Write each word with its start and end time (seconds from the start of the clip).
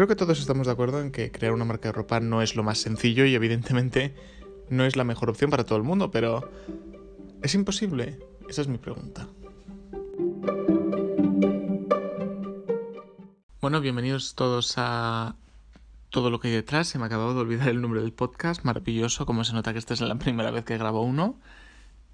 creo 0.00 0.08
que 0.08 0.16
todos 0.16 0.40
estamos 0.40 0.66
de 0.66 0.72
acuerdo 0.72 1.02
en 1.02 1.12
que 1.12 1.30
crear 1.30 1.52
una 1.52 1.66
marca 1.66 1.90
de 1.90 1.92
ropa 1.92 2.20
no 2.20 2.40
es 2.40 2.56
lo 2.56 2.62
más 2.62 2.78
sencillo 2.78 3.26
y 3.26 3.34
evidentemente 3.34 4.14
no 4.70 4.86
es 4.86 4.96
la 4.96 5.04
mejor 5.04 5.28
opción 5.28 5.50
para 5.50 5.64
todo 5.64 5.76
el 5.76 5.84
mundo, 5.84 6.10
pero 6.10 6.50
¿es 7.42 7.54
imposible? 7.54 8.18
Esa 8.48 8.62
es 8.62 8.68
mi 8.68 8.78
pregunta. 8.78 9.28
Bueno, 13.60 13.82
bienvenidos 13.82 14.34
todos 14.34 14.72
a 14.78 15.36
todo 16.08 16.30
lo 16.30 16.40
que 16.40 16.48
hay 16.48 16.54
detrás. 16.54 16.88
Se 16.88 16.96
me 16.96 17.04
ha 17.04 17.08
acabado 17.08 17.34
de 17.34 17.40
olvidar 17.40 17.68
el 17.68 17.82
nombre 17.82 18.00
del 18.00 18.14
podcast. 18.14 18.64
Maravilloso, 18.64 19.26
como 19.26 19.44
se 19.44 19.52
nota 19.52 19.74
que 19.74 19.78
esta 19.78 19.92
es 19.92 20.00
la 20.00 20.18
primera 20.18 20.50
vez 20.50 20.64
que 20.64 20.78
grabo 20.78 21.02
uno. 21.02 21.38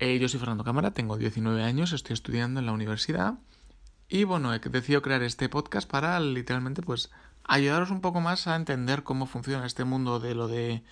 Eh, 0.00 0.18
yo 0.18 0.28
soy 0.28 0.40
Fernando 0.40 0.64
Cámara, 0.64 0.90
tengo 0.90 1.18
19 1.18 1.62
años, 1.62 1.92
estoy 1.92 2.14
estudiando 2.14 2.58
en 2.58 2.66
la 2.66 2.72
universidad. 2.72 3.34
Y 4.08 4.24
bueno, 4.24 4.52
he 4.52 4.58
decidido 4.58 5.02
crear 5.02 5.22
este 5.22 5.48
podcast 5.48 5.88
para 5.88 6.18
literalmente 6.18 6.82
pues 6.82 7.10
ayudaros 7.48 7.90
un 7.90 8.00
poco 8.00 8.20
más 8.20 8.46
a 8.46 8.56
entender 8.56 9.02
cómo 9.02 9.26
funciona 9.26 9.66
este 9.66 9.84
mundo 9.84 10.20
de 10.20 10.34
lo 10.34 10.48
de 10.48 10.82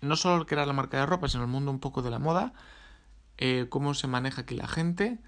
no 0.00 0.16
solo 0.16 0.46
crear 0.46 0.66
la 0.66 0.72
marca 0.72 0.98
de 0.98 1.06
ropa, 1.06 1.28
sino 1.28 1.44
el 1.44 1.50
mundo 1.50 1.70
un 1.70 1.80
poco 1.80 2.02
de 2.02 2.10
la 2.10 2.18
moda, 2.18 2.52
eh, 3.36 3.66
cómo 3.68 3.94
se 3.94 4.06
maneja 4.06 4.42
aquí 4.42 4.54
la 4.54 4.68
gente. 4.68 5.18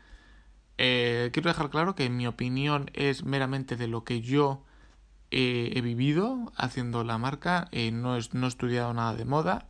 Eh, 0.79 1.31
quiero 1.33 1.51
dejar 1.51 1.71
claro 1.71 1.95
que 1.95 2.09
mi 2.09 2.27
opinión 2.27 2.91
es 2.95 3.25
meramente 3.25 3.77
de 3.77 3.89
lo 3.89 4.05
que 4.05 4.21
yo 4.21 4.65
he 5.33 5.81
vivido 5.81 6.53
haciendo 6.57 7.05
la 7.05 7.17
marca, 7.17 7.69
eh, 7.71 7.93
no, 7.93 8.19
no 8.33 8.47
he 8.47 8.49
estudiado 8.49 8.93
nada 8.95 9.15
de 9.15 9.25
moda, 9.25 9.69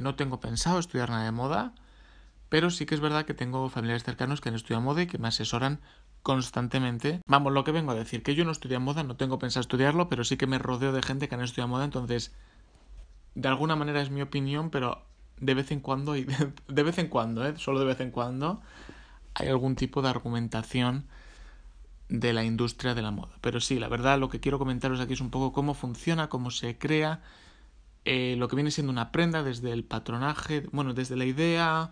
no 0.00 0.16
tengo 0.16 0.40
pensado 0.40 0.80
estudiar 0.80 1.10
nada 1.10 1.24
de 1.24 1.30
moda, 1.30 1.74
pero 2.54 2.70
sí 2.70 2.86
que 2.86 2.94
es 2.94 3.00
verdad 3.00 3.26
que 3.26 3.34
tengo 3.34 3.68
familiares 3.68 4.04
cercanos 4.04 4.40
que 4.40 4.48
han 4.48 4.54
estudiado 4.54 4.80
moda 4.80 5.02
y 5.02 5.08
que 5.08 5.18
me 5.18 5.26
asesoran 5.26 5.80
constantemente. 6.22 7.20
Vamos, 7.26 7.52
lo 7.52 7.64
que 7.64 7.72
vengo 7.72 7.90
a 7.90 7.96
decir, 7.96 8.22
que 8.22 8.36
yo 8.36 8.44
no 8.44 8.52
estudio 8.52 8.78
moda, 8.78 9.02
no 9.02 9.16
tengo 9.16 9.40
pensado 9.40 9.62
estudiarlo, 9.62 10.08
pero 10.08 10.22
sí 10.22 10.36
que 10.36 10.46
me 10.46 10.60
rodeo 10.60 10.92
de 10.92 11.02
gente 11.02 11.28
que 11.28 11.34
han 11.34 11.40
estudiado 11.40 11.66
moda, 11.66 11.84
entonces 11.84 12.32
de 13.34 13.48
alguna 13.48 13.74
manera 13.74 14.00
es 14.02 14.10
mi 14.10 14.22
opinión, 14.22 14.70
pero 14.70 15.02
de 15.40 15.52
vez 15.52 15.72
en 15.72 15.80
cuando, 15.80 16.14
y 16.14 16.26
de, 16.68 16.82
vez 16.84 16.98
en 16.98 17.08
cuando, 17.08 17.44
¿eh? 17.44 17.54
solo 17.56 17.80
de 17.80 17.86
vez 17.86 17.98
en 17.98 18.12
cuando, 18.12 18.62
hay 19.34 19.48
algún 19.48 19.74
tipo 19.74 20.00
de 20.00 20.10
argumentación 20.10 21.06
de 22.08 22.32
la 22.32 22.44
industria 22.44 22.94
de 22.94 23.02
la 23.02 23.10
moda. 23.10 23.32
Pero 23.40 23.58
sí, 23.58 23.80
la 23.80 23.88
verdad 23.88 24.16
lo 24.20 24.28
que 24.28 24.38
quiero 24.38 24.60
comentaros 24.60 25.00
aquí 25.00 25.14
es 25.14 25.20
un 25.20 25.30
poco 25.30 25.52
cómo 25.52 25.74
funciona, 25.74 26.28
cómo 26.28 26.52
se 26.52 26.78
crea, 26.78 27.20
eh, 28.04 28.36
lo 28.38 28.46
que 28.46 28.54
viene 28.54 28.70
siendo 28.70 28.92
una 28.92 29.10
prenda 29.10 29.42
desde 29.42 29.72
el 29.72 29.82
patronaje, 29.82 30.68
bueno, 30.70 30.94
desde 30.94 31.16
la 31.16 31.24
idea, 31.24 31.90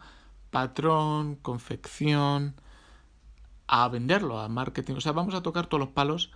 patrón, 0.52 1.36
confección, 1.36 2.54
a 3.66 3.88
venderlo, 3.88 4.38
a 4.38 4.48
marketing. 4.48 4.94
O 4.94 5.00
sea, 5.00 5.12
vamos 5.12 5.34
a 5.34 5.42
tocar 5.42 5.66
todos 5.66 5.80
los 5.80 5.88
palos 5.88 6.30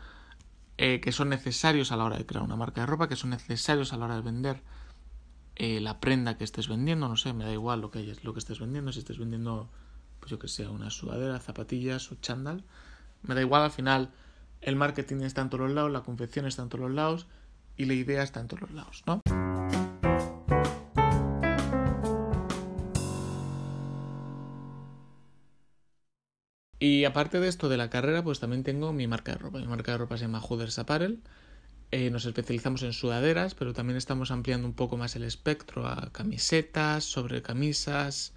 eh, 0.79 1.01
que 1.01 1.13
son 1.13 1.29
necesarios 1.29 1.93
a 1.93 1.97
la 1.97 2.05
hora 2.05 2.17
de 2.17 2.27
crear 2.27 2.43
una 2.43 2.57
marca 2.57 2.81
de 2.81 2.87
ropa, 2.87 3.09
que 3.09 3.15
son 3.15 3.31
necesarios 3.31 3.93
a 3.93 3.99
la 3.99 4.07
hora 4.07 4.17
de 4.17 4.23
vender 4.23 4.63
eh, 5.55 5.81
la 5.81 6.01
prenda 6.01 6.39
que 6.39 6.45
estés 6.45 6.67
vendiendo. 6.67 7.09
No 7.09 7.17
sé, 7.17 7.35
me 7.35 7.45
da 7.45 7.53
igual 7.53 7.83
lo 7.83 7.91
que, 7.91 8.01
hayas, 8.01 8.25
lo 8.25 8.33
que 8.33 8.41
estés 8.41 8.59
vendiendo. 8.59 8.91
Si 8.91 9.01
estés 9.01 9.19
vendiendo, 9.19 9.69
pues 10.19 10.31
yo 10.31 10.39
que 10.39 10.49
sé, 10.49 10.67
una 10.67 10.89
sudadera, 10.89 11.39
zapatillas 11.39 12.11
o 12.11 12.17
chándal. 12.17 12.65
Me 13.23 13.35
da 13.35 13.43
igual, 13.43 13.63
al 13.63 13.71
final 13.71 14.13
el 14.63 14.77
marketing 14.77 15.17
está 15.21 15.43
en 15.43 15.51
todos 15.51 15.67
los 15.67 15.75
lados, 15.75 15.93
la 15.93 16.01
confección 16.01 16.47
está 16.47 16.63
en 16.63 16.71
todos 16.71 16.87
los 16.87 16.95
lados 16.95 17.27
y 17.77 17.85
la 17.85 17.93
idea 17.93 18.23
está 18.23 18.41
en 18.41 18.49
todos 18.49 18.63
los 18.63 18.71
lados, 18.73 19.05
¿no? 19.07 19.21
Aparte 27.17 27.41
de 27.41 27.49
esto 27.49 27.71
de 27.71 27.79
la 27.79 27.89
carrera, 27.89 28.23
pues 28.23 28.41
también 28.41 28.63
tengo 28.63 28.93
mi 28.93 29.07
marca 29.07 29.33
de 29.33 29.39
ropa. 29.39 29.59
Mi 29.59 29.67
marca 29.67 29.91
de 29.91 29.97
ropa 29.97 30.19
se 30.19 30.25
llama 30.25 30.39
Hooders 30.39 30.79
Apparel. 30.79 31.19
Eh, 31.91 32.11
nos 32.11 32.27
especializamos 32.27 32.83
en 32.83 32.93
sudaderas, 32.93 33.55
pero 33.55 33.73
también 33.73 33.97
estamos 33.97 34.31
ampliando 34.31 34.69
un 34.69 34.75
poco 34.75 34.99
más 34.99 35.17
el 35.17 35.23
espectro 35.23 35.87
a 35.87 36.11
camisetas, 36.13 37.05
sobre 37.05 37.41
camisas, 37.41 38.35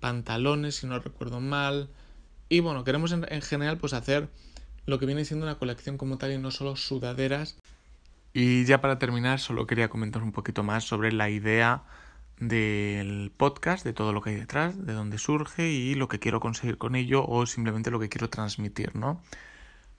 pantalones, 0.00 0.76
si 0.76 0.86
no 0.86 0.98
recuerdo 1.00 1.40
mal. 1.40 1.90
Y 2.48 2.60
bueno, 2.60 2.82
queremos 2.82 3.12
en, 3.12 3.26
en, 3.28 3.42
general 3.42 3.76
pues 3.76 3.92
hacer 3.92 4.30
lo 4.86 4.98
que 4.98 5.04
viene 5.04 5.26
siendo 5.26 5.44
una 5.44 5.56
colección 5.56 5.98
como 5.98 6.16
tal 6.16 6.32
y 6.32 6.38
no 6.38 6.50
solo 6.50 6.76
sudaderas. 6.76 7.58
Y 8.32 8.64
ya 8.64 8.80
para 8.80 8.98
terminar, 8.98 9.38
solo 9.38 9.66
quería 9.66 9.90
comentar 9.90 10.22
un 10.22 10.32
poquito 10.32 10.62
más 10.62 10.84
sobre 10.84 11.12
la 11.12 11.28
idea 11.28 11.82
del 12.38 13.32
podcast, 13.36 13.84
de 13.84 13.92
todo 13.92 14.12
lo 14.12 14.20
que 14.20 14.30
hay 14.30 14.36
detrás, 14.36 14.84
de 14.86 14.92
dónde 14.92 15.18
surge 15.18 15.68
y 15.68 15.94
lo 15.94 16.08
que 16.08 16.18
quiero 16.18 16.40
conseguir 16.40 16.78
con 16.78 16.96
ello 16.96 17.24
o 17.26 17.46
simplemente 17.46 17.90
lo 17.90 18.00
que 18.00 18.08
quiero 18.08 18.30
transmitir, 18.30 18.96
¿no? 18.96 19.20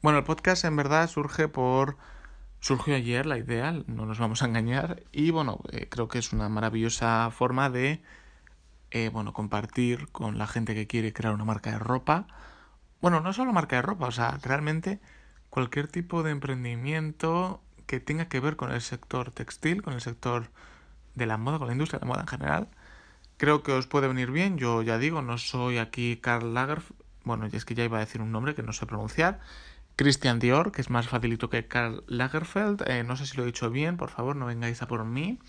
Bueno, 0.02 0.20
el 0.20 0.24
podcast 0.24 0.66
en 0.66 0.76
verdad 0.76 1.10
surge 1.10 1.48
por... 1.48 1.98
Surgió 2.60 2.96
ayer 2.96 3.26
la 3.28 3.38
idea, 3.38 3.74
no 3.86 4.06
nos 4.08 4.18
vamos 4.18 4.42
a 4.42 4.46
engañar, 4.46 5.04
y 5.12 5.30
bueno, 5.30 5.60
eh, 5.72 5.88
creo 5.88 6.08
que 6.08 6.18
es 6.18 6.34
una 6.34 6.50
maravillosa 6.50 7.30
forma 7.30 7.70
de, 7.70 8.02
eh, 8.90 9.10
bueno, 9.10 9.34
compartir 9.34 10.08
con 10.12 10.40
la 10.40 10.48
gente 10.48 10.74
que 10.74 10.88
quiere 10.88 11.14
crear 11.14 11.34
una 11.34 11.46
marca 11.46 11.72
de 11.72 11.80
ropa. 11.80 12.26
Bueno, 13.02 13.20
no 13.22 13.34
solo 13.34 13.54
marca 13.54 13.76
de 13.76 13.84
ropa, 13.84 14.08
o 14.08 14.12
sea, 14.12 14.40
realmente 14.42 15.00
cualquier 15.52 15.88
tipo 15.88 16.24
de 16.24 16.32
emprendimiento 16.32 17.62
que 17.86 18.00
tenga 18.00 18.28
que 18.28 18.40
ver 18.40 18.56
con 18.56 18.72
el 18.72 18.82
sector 18.82 19.32
textil, 19.32 19.84
con 19.84 19.94
el 19.94 20.02
sector 20.02 20.50
de 21.16 21.26
la 21.26 21.38
moda, 21.38 21.58
con 21.58 21.68
la 21.68 21.74
industria 21.74 22.00
de 22.00 22.06
la 22.06 22.10
moda 22.10 22.22
en 22.22 22.28
general. 22.28 22.68
Creo 23.38 23.64
que 23.64 23.72
os 23.72 23.88
puede 23.88 24.08
venir 24.08 24.32
bien. 24.32 24.58
Yo 24.58 24.82
ya 24.82 24.98
digo, 24.98 25.22
no 25.22 25.38
soy 25.38 25.78
aquí 25.78 26.18
Karl 26.18 26.54
Lagerfeld. 26.54 27.00
Bueno, 27.24 27.48
es 27.52 27.66
que 27.66 27.76
ya 27.76 27.84
iba 27.84 27.98
a 27.98 28.02
decir 28.02 28.22
un 28.22 28.32
nombre 28.32 28.56
que 28.56 28.64
no 28.64 28.72
sé 28.74 28.86
pronunciar. 28.86 29.40
Christian 29.96 30.40
Dior, 30.40 30.72
que 30.72 30.82
es 30.82 30.90
más 30.90 31.08
facilito 31.08 31.50
que 31.50 31.68
Karl 31.68 32.04
Lagerfeld. 32.08 32.84
Eh, 32.88 33.04
no 33.04 33.16
sé 33.16 33.26
si 33.26 33.38
lo 33.38 33.44
he 33.44 33.46
dicho 33.48 33.70
bien, 33.70 33.98
por 33.98 34.10
favor, 34.10 34.36
no 34.36 34.46
vengáis 34.46 34.82
a 34.82 34.88
por 34.88 35.06
mí. 35.06 35.40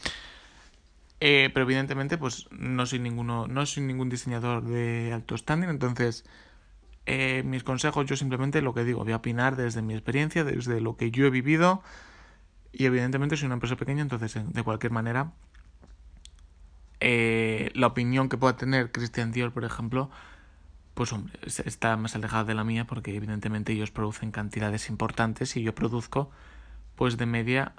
Eh, 1.21 1.51
pero 1.53 1.65
evidentemente, 1.65 2.19
pues 2.19 2.47
no 2.51 2.85
soy 2.87 2.99
ninguno, 2.99 3.47
no 3.47 3.65
soy 3.65 3.83
ningún 3.83 4.09
diseñador 4.09 4.63
de 4.65 5.13
alto 5.15 5.37
standing, 5.37 5.71
entonces 5.71 6.25
eh, 7.07 7.43
mis 7.45 7.65
consejos 7.65 8.07
yo 8.07 8.17
simplemente 8.17 8.61
lo 8.61 8.75
que 8.75 8.85
digo, 8.85 9.03
voy 9.03 9.13
a 9.13 9.17
opinar 9.17 9.57
desde 9.57 9.81
mi 9.81 9.95
experiencia, 9.95 10.45
desde 10.45 10.81
lo 10.81 10.97
que 10.97 11.11
yo 11.11 11.27
he 11.27 11.31
vivido 11.31 11.83
y 12.73 12.85
evidentemente 12.85 13.37
soy 13.37 13.47
una 13.47 13.55
empresa 13.55 13.77
pequeña, 13.77 14.03
entonces 14.03 14.35
de 14.35 14.63
cualquier 14.63 14.93
manera 14.93 15.33
eh, 17.01 17.71
la 17.75 17.89
opinión 17.89 18.29
que 18.29 18.37
pueda 18.37 18.57
tener 18.57 18.91
Christian 18.91 19.33
Dior, 19.33 19.53
por 19.53 19.65
ejemplo, 19.65 20.11
pues 20.95 21.13
hombre, 21.13 21.39
está 21.45 21.97
más 21.97 22.15
alejada 22.15 22.45
de 22.45 22.55
la 22.55 22.65
mía 22.65 22.87
porque 22.87 23.15
evidentemente 23.15 23.73
ellos 23.73 23.91
producen 23.91 24.31
cantidades 24.31 24.89
importantes 24.89 25.57
y 25.57 25.63
yo 25.63 25.75
produzco 25.75 26.31
pues 26.95 27.19
de 27.19 27.27
media 27.27 27.75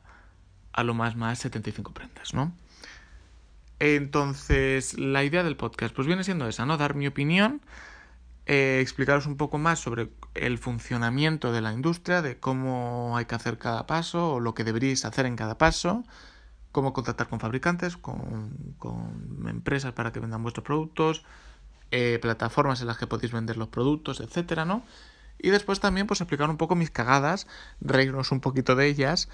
a 0.72 0.84
lo 0.84 0.94
más 0.94 1.16
más 1.16 1.40
75 1.40 1.94
prendas, 1.94 2.36
¿no? 2.36 2.54
Entonces, 3.80 4.98
la 4.98 5.24
idea 5.24 5.44
del 5.44 5.56
podcast 5.56 5.96
pues 5.96 6.08
viene 6.08 6.24
siendo 6.24 6.48
esa, 6.48 6.66
¿no? 6.66 6.78
Dar 6.78 6.96
mi 6.96 7.08
opinión, 7.08 7.62
eh, 8.46 8.80
explicaros 8.82 9.26
un 9.26 9.38
poco 9.38 9.58
más 9.58 9.80
sobre 9.80 10.10
el 10.36 10.58
funcionamiento 10.58 11.52
de 11.52 11.62
la 11.62 11.74
industria, 11.74 12.22
de 12.22 12.40
cómo 12.40 13.18
hay 13.18 13.26
que 13.26 13.36
hacer 13.36 13.58
cada 13.58 13.88
paso 13.88 14.34
o 14.34 14.40
lo 14.40 14.54
que 14.54 14.64
deberíais 14.64 15.06
hacer 15.06 15.26
en 15.26 15.36
cada 15.36 15.58
paso, 15.58 16.04
cómo 16.72 16.94
contactar 16.94 17.28
con 17.30 17.40
fabricantes, 17.40 17.98
con, 17.98 18.76
con 18.78 19.48
empresas 19.48 19.94
para 19.94 20.12
que 20.12 20.20
vendan 20.20 20.44
vuestros 20.44 20.66
productos, 20.66 21.24
eh, 21.92 22.20
plataformas 22.22 22.82
en 22.82 22.88
las 22.88 22.98
que 22.98 23.08
podéis 23.08 23.32
vender 23.32 23.58
los 23.58 23.70
productos, 23.70 24.20
etcétera, 24.20 24.66
¿no? 24.66 24.84
Y 25.40 25.50
después 25.50 25.80
también 25.80 26.08
pues 26.08 26.22
explicar 26.22 26.50
un 26.50 26.58
poco 26.58 26.76
mis 26.76 26.92
cagadas, 26.92 27.48
reírnos 27.80 28.32
un 28.32 28.42
poquito 28.42 28.76
de 28.76 28.88
ellas 28.88 29.30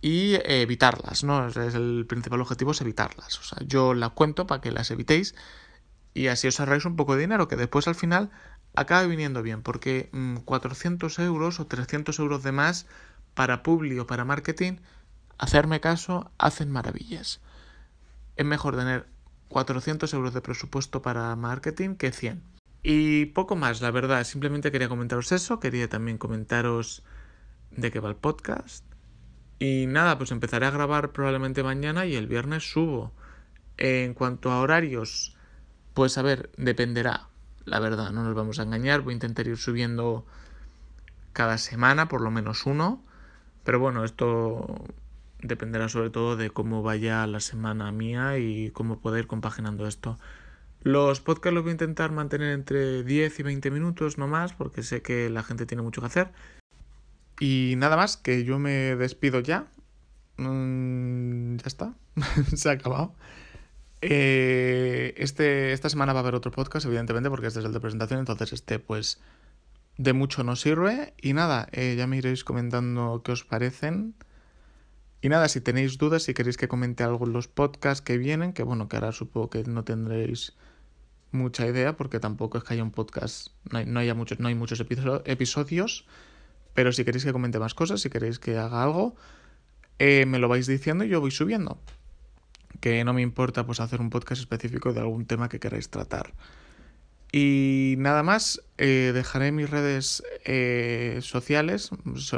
y 0.00 0.34
evitarlas, 0.44 1.24
¿no? 1.24 1.48
Es 1.48 1.56
el 1.56 2.06
principal 2.08 2.40
objetivo 2.40 2.72
es 2.72 2.80
evitarlas. 2.80 3.38
O 3.38 3.42
sea, 3.42 3.58
yo 3.66 3.94
las 3.94 4.10
cuento 4.10 4.46
para 4.46 4.60
que 4.60 4.72
las 4.72 4.90
evitéis 4.90 5.34
y 6.14 6.28
así 6.28 6.48
os 6.48 6.58
ahorráis 6.60 6.84
un 6.86 6.96
poco 6.96 7.14
de 7.14 7.20
dinero 7.20 7.46
que 7.46 7.56
después 7.56 7.88
al 7.88 7.94
final 7.94 8.30
acabe 8.74 9.06
viniendo 9.06 9.42
bien, 9.42 9.62
porque 9.62 10.10
400 10.44 11.18
mm, 11.18 11.22
euros 11.22 11.60
o 11.60 11.66
300 11.66 12.18
euros 12.18 12.42
de 12.42 12.52
más 12.52 12.86
para 13.34 13.62
publi 13.62 13.98
o 13.98 14.06
para 14.06 14.24
marketing 14.24 14.78
hacerme 15.38 15.80
caso, 15.80 16.30
hacen 16.38 16.70
maravillas. 16.70 17.40
Es 18.36 18.44
mejor 18.44 18.76
tener 18.76 19.06
400 19.48 20.12
euros 20.14 20.34
de 20.34 20.40
presupuesto 20.40 21.02
para 21.02 21.34
marketing 21.36 21.96
que 21.96 22.12
100. 22.12 22.42
Y 22.82 23.26
poco 23.26 23.56
más, 23.56 23.80
la 23.80 23.90
verdad, 23.90 24.22
simplemente 24.24 24.70
quería 24.70 24.88
comentaros 24.88 25.32
eso, 25.32 25.58
quería 25.58 25.88
también 25.88 26.18
comentaros 26.18 27.02
de 27.70 27.90
qué 27.90 28.00
va 28.00 28.08
el 28.08 28.16
podcast. 28.16 28.84
Y 29.58 29.86
nada, 29.86 30.18
pues 30.18 30.30
empezaré 30.30 30.66
a 30.66 30.70
grabar 30.70 31.12
probablemente 31.12 31.62
mañana 31.62 32.06
y 32.06 32.14
el 32.14 32.26
viernes 32.26 32.70
subo. 32.70 33.12
En 33.78 34.14
cuanto 34.14 34.52
a 34.52 34.60
horarios, 34.60 35.36
pues 35.94 36.18
a 36.18 36.22
ver, 36.22 36.50
dependerá, 36.56 37.28
la 37.64 37.80
verdad, 37.80 38.10
no 38.12 38.22
nos 38.22 38.34
vamos 38.34 38.58
a 38.58 38.62
engañar, 38.62 39.00
voy 39.00 39.12
a 39.12 39.14
intentar 39.14 39.46
ir 39.46 39.56
subiendo 39.56 40.24
cada 41.32 41.58
semana, 41.58 42.08
por 42.08 42.20
lo 42.20 42.30
menos 42.30 42.66
uno. 42.66 43.02
Pero 43.64 43.80
bueno, 43.80 44.04
esto 44.04 44.84
dependerá 45.42 45.88
sobre 45.88 46.10
todo 46.10 46.36
de 46.36 46.50
cómo 46.50 46.82
vaya 46.82 47.26
la 47.26 47.40
semana 47.40 47.92
mía 47.92 48.38
y 48.38 48.70
cómo 48.70 49.00
poder 49.00 49.24
ir 49.24 49.26
compaginando 49.26 49.86
esto. 49.86 50.18
Los 50.82 51.20
podcasts 51.20 51.54
los 51.54 51.64
voy 51.64 51.70
a 51.70 51.72
intentar 51.72 52.12
mantener 52.12 52.52
entre 52.52 53.02
10 53.02 53.40
y 53.40 53.42
20 53.42 53.70
minutos, 53.70 54.18
no 54.18 54.28
más, 54.28 54.52
porque 54.52 54.82
sé 54.82 55.02
que 55.02 55.28
la 55.30 55.42
gente 55.42 55.66
tiene 55.66 55.82
mucho 55.82 56.00
que 56.00 56.06
hacer. 56.06 56.32
Y 57.40 57.74
nada 57.76 57.96
más, 57.96 58.16
que 58.16 58.44
yo 58.44 58.58
me 58.58 58.96
despido 58.96 59.40
ya. 59.40 59.66
Mm, 60.36 61.56
ya 61.56 61.66
está. 61.66 61.94
Se 62.54 62.68
ha 62.68 62.72
acabado. 62.72 63.14
Eh, 64.00 65.14
este, 65.16 65.72
esta 65.72 65.88
semana 65.88 66.12
va 66.12 66.20
a 66.20 66.22
haber 66.22 66.34
otro 66.34 66.50
podcast, 66.52 66.86
evidentemente, 66.86 67.30
porque 67.30 67.48
este 67.48 67.60
es 67.60 67.66
el 67.66 67.72
de 67.72 67.80
presentación, 67.80 68.20
entonces 68.20 68.52
este 68.52 68.78
pues 68.78 69.20
de 69.98 70.12
mucho 70.12 70.44
no 70.44 70.56
sirve. 70.56 71.14
Y 71.20 71.32
nada, 71.32 71.68
eh, 71.72 71.94
ya 71.96 72.06
me 72.06 72.18
iréis 72.18 72.44
comentando 72.44 73.22
qué 73.24 73.32
os 73.32 73.44
parecen. 73.44 74.14
Y 75.26 75.28
nada, 75.28 75.48
si 75.48 75.60
tenéis 75.60 75.98
dudas, 75.98 76.22
si 76.22 76.34
queréis 76.34 76.56
que 76.56 76.68
comente 76.68 77.02
algo 77.02 77.26
en 77.26 77.32
los 77.32 77.48
podcasts 77.48 78.00
que 78.00 78.16
vienen, 78.16 78.52
que 78.52 78.62
bueno, 78.62 78.88
que 78.88 78.94
ahora 78.94 79.10
supongo 79.10 79.50
que 79.50 79.64
no 79.64 79.82
tendréis 79.82 80.52
mucha 81.32 81.66
idea, 81.66 81.96
porque 81.96 82.20
tampoco 82.20 82.58
es 82.58 82.62
que 82.62 82.74
haya 82.74 82.84
un 82.84 82.92
podcast, 82.92 83.48
no 83.72 83.78
hay, 83.78 83.86
haya 83.96 84.14
muchos, 84.14 84.38
no 84.38 84.46
hay 84.46 84.54
muchos 84.54 84.78
episodios, 84.78 86.06
pero 86.74 86.92
si 86.92 87.04
queréis 87.04 87.24
que 87.24 87.32
comente 87.32 87.58
más 87.58 87.74
cosas, 87.74 88.02
si 88.02 88.08
queréis 88.08 88.38
que 88.38 88.56
haga 88.56 88.84
algo, 88.84 89.16
eh, 89.98 90.26
me 90.26 90.38
lo 90.38 90.46
vais 90.46 90.68
diciendo 90.68 91.02
y 91.02 91.08
yo 91.08 91.20
voy 91.20 91.32
subiendo. 91.32 91.80
Que 92.78 93.02
no 93.02 93.12
me 93.12 93.22
importa 93.22 93.66
pues 93.66 93.80
hacer 93.80 94.00
un 94.00 94.10
podcast 94.10 94.40
específico 94.40 94.92
de 94.92 95.00
algún 95.00 95.26
tema 95.26 95.48
que 95.48 95.58
queráis 95.58 95.90
tratar. 95.90 96.34
Y 97.32 97.96
nada 97.98 98.22
más, 98.22 98.62
eh, 98.78 99.10
dejaré 99.12 99.50
mis 99.50 99.68
redes 99.68 100.22
eh, 100.44 101.18
sociales, 101.20 101.90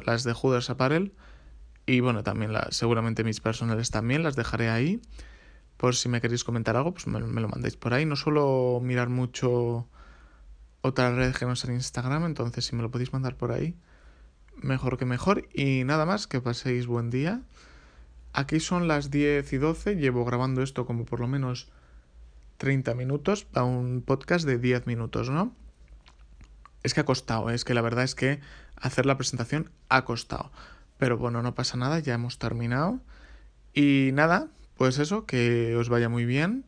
las 0.06 0.24
de 0.24 0.32
Judas 0.32 0.70
Apparel, 0.70 1.12
y 1.88 2.00
bueno, 2.00 2.22
también 2.22 2.52
seguramente 2.68 3.24
mis 3.24 3.40
personales 3.40 3.90
también, 3.90 4.22
las 4.22 4.36
dejaré 4.36 4.68
ahí. 4.68 5.00
Por 5.78 5.96
si 5.96 6.10
me 6.10 6.20
queréis 6.20 6.44
comentar 6.44 6.76
algo, 6.76 6.92
pues 6.92 7.06
me, 7.06 7.18
lo 7.18 7.48
mandéis 7.48 7.76
por 7.76 7.94
ahí. 7.94 8.04
No 8.04 8.14
suelo 8.14 8.78
mirar 8.82 9.08
mucho 9.08 9.88
otras 10.82 11.14
redes 11.14 11.38
que 11.38 11.46
no 11.46 11.56
sean 11.56 11.72
Instagram, 11.72 12.26
entonces 12.26 12.66
si 12.66 12.76
me 12.76 12.82
lo 12.82 12.90
podéis 12.90 13.14
mandar 13.14 13.36
por 13.36 13.52
ahí, 13.52 13.74
mejor 14.56 14.98
que 14.98 15.06
mejor. 15.06 15.48
Y 15.54 15.84
nada 15.84 16.04
más, 16.04 16.26
que 16.26 16.42
paséis 16.42 16.86
buen 16.86 17.08
día. 17.08 17.40
Aquí 18.34 18.60
son 18.60 18.86
las 18.86 19.10
10 19.10 19.50
y 19.50 19.56
12, 19.56 19.96
llevo 19.96 20.26
grabando 20.26 20.62
esto 20.62 20.84
como 20.84 21.06
por 21.06 21.20
lo 21.20 21.26
menos 21.26 21.70
30 22.58 22.92
minutos 22.96 23.46
para 23.46 23.64
un 23.64 24.02
podcast 24.02 24.44
de 24.44 24.58
10 24.58 24.86
minutos, 24.86 25.30
¿no? 25.30 25.56
Es 26.82 26.92
que 26.92 27.00
ha 27.00 27.06
costado, 27.06 27.48
es 27.48 27.64
que 27.64 27.72
la 27.72 27.80
verdad 27.80 28.04
es 28.04 28.14
que 28.14 28.40
hacer 28.76 29.06
la 29.06 29.16
presentación 29.16 29.70
ha 29.88 30.04
costado. 30.04 30.52
Pero 30.98 31.16
bueno, 31.16 31.42
no 31.42 31.54
pasa 31.54 31.76
nada, 31.76 31.98
ya 32.00 32.14
hemos 32.14 32.38
terminado. 32.38 33.00
Y 33.72 34.10
nada, 34.12 34.48
pues 34.76 34.98
eso, 34.98 35.26
que 35.26 35.76
os 35.76 35.88
vaya 35.88 36.08
muy 36.08 36.24
bien 36.24 36.64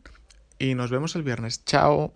y 0.59 0.75
nos 0.75 0.91
vemos 0.91 1.15
el 1.15 1.23
viernes. 1.23 1.65
Chao. 1.65 2.13